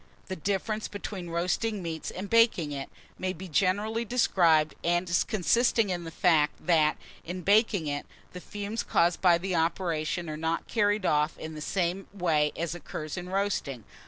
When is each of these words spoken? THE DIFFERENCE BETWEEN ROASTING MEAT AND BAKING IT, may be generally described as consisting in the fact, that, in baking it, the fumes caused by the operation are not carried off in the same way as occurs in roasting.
THE 0.29 0.35
DIFFERENCE 0.35 0.87
BETWEEN 0.87 1.29
ROASTING 1.29 1.83
MEAT 1.83 2.09
AND 2.15 2.27
BAKING 2.27 2.71
IT, 2.71 2.89
may 3.19 3.33
be 3.33 3.47
generally 3.47 4.03
described 4.03 4.73
as 4.83 5.23
consisting 5.23 5.91
in 5.91 6.05
the 6.05 6.09
fact, 6.09 6.65
that, 6.65 6.97
in 7.23 7.41
baking 7.41 7.85
it, 7.85 8.07
the 8.33 8.41
fumes 8.41 8.81
caused 8.81 9.21
by 9.21 9.37
the 9.37 9.55
operation 9.55 10.27
are 10.27 10.35
not 10.37 10.67
carried 10.67 11.05
off 11.05 11.37
in 11.37 11.53
the 11.53 11.61
same 11.61 12.07
way 12.11 12.51
as 12.55 12.73
occurs 12.73 13.15
in 13.15 13.29
roasting. 13.29 13.83